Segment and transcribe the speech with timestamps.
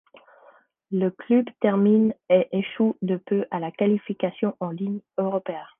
[0.89, 5.61] Le club termine et échoue de peu à la qualification en Ligue Europa.